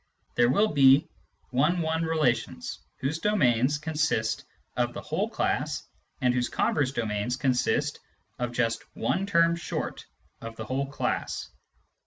[0.33, 1.07] there will be
[1.51, 5.83] one one relations whose domains consist of the whole class
[6.21, 7.99] and whose converse domains consist
[8.39, 10.07] of just one term short
[10.41, 11.51] of the whole class.